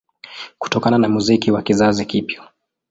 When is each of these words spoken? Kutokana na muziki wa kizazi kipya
Kutokana 0.59 0.97
na 0.97 1.09
muziki 1.09 1.51
wa 1.51 1.61
kizazi 1.61 2.05
kipya 2.05 2.43